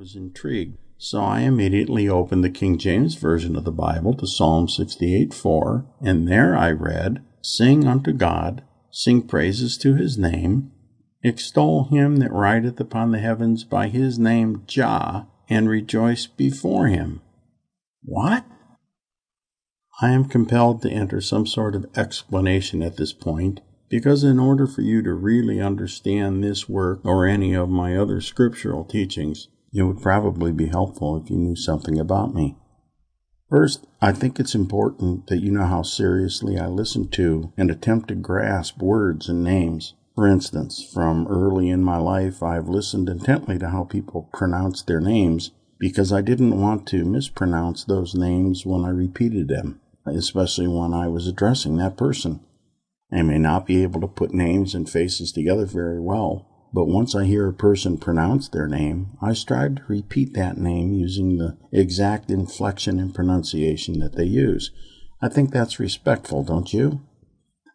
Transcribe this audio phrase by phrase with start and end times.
[0.00, 4.66] was intrigued, so I immediately opened the King James Version of the Bible to Psalm
[4.66, 10.72] 68 4, and there I read, Sing unto God, sing praises to his name,
[11.22, 17.20] extol him that rideth upon the heavens by his name Jah, and rejoice before him.
[18.02, 18.46] What?
[20.00, 23.60] I am compelled to enter some sort of explanation at this point,
[23.90, 28.22] because in order for you to really understand this work or any of my other
[28.22, 32.56] scriptural teachings, it would probably be helpful if you knew something about me.
[33.48, 38.08] First, I think it's important that you know how seriously I listen to and attempt
[38.08, 39.94] to grasp words and names.
[40.14, 45.00] For instance, from early in my life, I've listened intently to how people pronounce their
[45.00, 50.92] names because I didn't want to mispronounce those names when I repeated them, especially when
[50.92, 52.40] I was addressing that person.
[53.12, 57.14] I may not be able to put names and faces together very well, but once
[57.14, 61.58] I hear a person pronounce their name, I strive to repeat that name using the
[61.72, 64.70] exact inflection and pronunciation that they use.
[65.20, 67.00] I think that's respectful, don't you?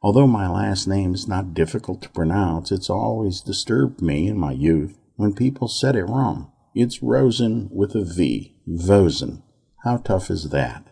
[0.01, 4.51] Although my last name is not difficult to pronounce, it's always disturbed me in my
[4.51, 6.51] youth when people said it wrong.
[6.73, 9.43] It's Rosen with a V, Vosen.
[9.83, 10.85] How tough is that?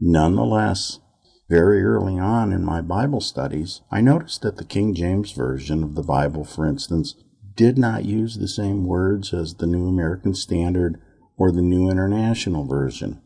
[0.00, 1.00] Nonetheless,
[1.48, 5.94] very early on in my Bible studies, I noticed that the King James Version of
[5.94, 7.14] the Bible, for instance,
[7.54, 11.00] did not use the same words as the New American Standard
[11.36, 13.22] or the New International Version.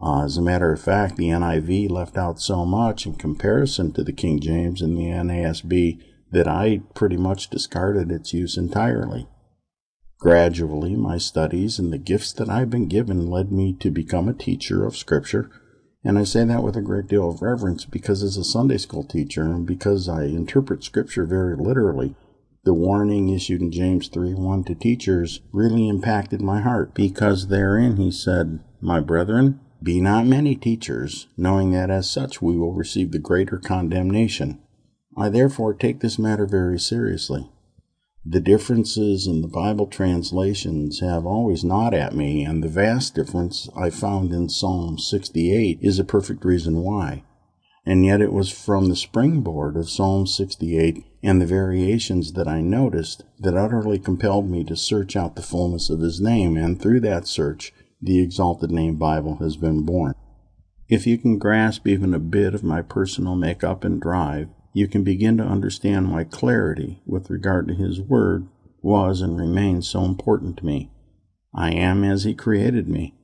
[0.00, 4.04] Uh, as a matter of fact, the NIV left out so much in comparison to
[4.04, 9.26] the King James and the NASB that I pretty much discarded its use entirely.
[10.20, 14.34] Gradually, my studies and the gifts that I've been given led me to become a
[14.34, 15.50] teacher of Scripture
[16.04, 19.04] and I say that with a great deal of reverence because as a Sunday school
[19.04, 22.14] teacher and because I interpret scripture very literally,
[22.64, 27.96] the warning issued in James 3 1 to teachers really impacted my heart because therein
[27.96, 33.12] he said, My brethren, be not many teachers, knowing that as such we will receive
[33.12, 34.60] the greater condemnation.
[35.16, 37.48] I therefore take this matter very seriously.
[38.30, 43.70] The differences in the Bible translations have always gnawed at me, and the vast difference
[43.74, 47.24] I found in Psalm 68 is a perfect reason why.
[47.86, 52.60] And yet it was from the springboard of Psalm 68 and the variations that I
[52.60, 57.00] noticed that utterly compelled me to search out the fullness of His name, and through
[57.00, 57.72] that search,
[58.02, 60.14] the Exalted Name Bible has been born.
[60.86, 65.02] If you can grasp even a bit of my personal makeup and drive, you can
[65.02, 68.46] begin to understand why clarity with regard to His Word
[68.80, 70.88] was and remains so important to me.
[71.52, 73.14] I am as He created me.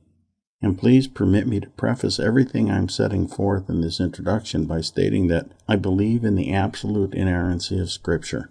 [0.61, 5.27] And please permit me to preface everything I'm setting forth in this introduction by stating
[5.27, 8.49] that I believe in the absolute inerrancy of Scripture.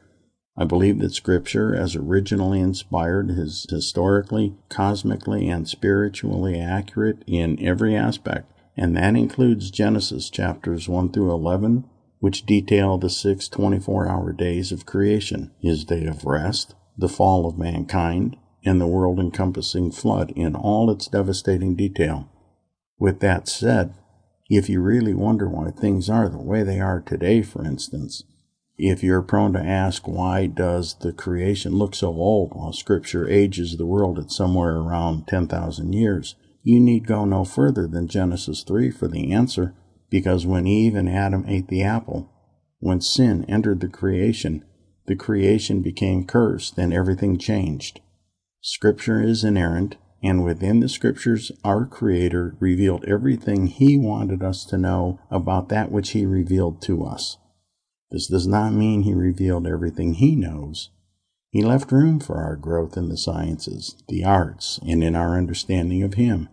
[0.56, 7.94] I believe that Scripture, as originally inspired, is historically, cosmically, and spiritually accurate in every
[7.94, 11.84] aspect, and that includes Genesis chapters 1 through 11,
[12.24, 17.46] which detail the six 24 hour days of creation, his day of rest, the fall
[17.46, 22.26] of mankind, and the world encompassing flood in all its devastating detail.
[22.98, 23.92] With that said,
[24.48, 28.24] if you really wonder why things are the way they are today, for instance,
[28.78, 33.76] if you're prone to ask why does the creation look so old while scripture ages
[33.76, 38.90] the world at somewhere around 10,000 years, you need go no further than Genesis 3
[38.90, 39.74] for the answer
[40.14, 42.30] because when Eve and Adam ate the apple,
[42.78, 44.64] when sin entered the creation,
[45.06, 48.00] the creation became cursed and everything changed.
[48.60, 54.78] Scripture is inerrant, and within the Scriptures, our Creator revealed everything He wanted us to
[54.78, 57.38] know about that which He revealed to us.
[58.12, 60.90] This does not mean He revealed everything He knows.
[61.50, 66.04] He left room for our growth in the sciences, the arts, and in our understanding
[66.04, 66.50] of Him.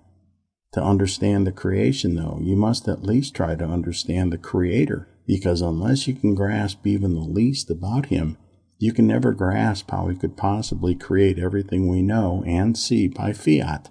[0.73, 5.61] To understand the creation, though, you must at least try to understand the Creator, because
[5.61, 8.37] unless you can grasp even the least about Him,
[8.79, 13.33] you can never grasp how He could possibly create everything we know and see by
[13.33, 13.89] fiat.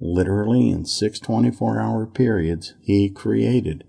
[0.00, 3.84] Literally, in six 24 hour periods, He created.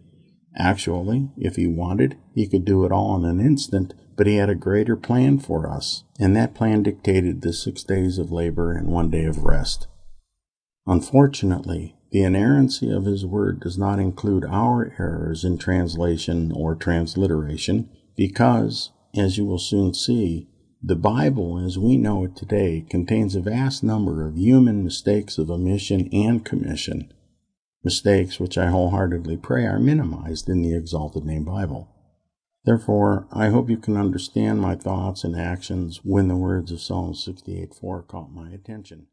[0.57, 4.49] Actually, if He wanted, He could do it all in an instant, but He had
[4.49, 8.89] a greater plan for us, and that plan dictated the six days of labor and
[8.89, 9.87] one day of rest.
[10.85, 17.89] Unfortunately, the inerrancy of his word does not include our errors in translation or transliteration
[18.17, 20.49] because, as you will soon see,
[20.83, 25.49] the Bible as we know it today contains a vast number of human mistakes of
[25.49, 27.13] omission and commission,
[27.85, 31.87] mistakes which I wholeheartedly pray are minimized in the Exalted Name Bible.
[32.65, 37.15] Therefore, I hope you can understand my thoughts and actions when the words of Psalm
[37.15, 39.07] 68 4 caught my attention.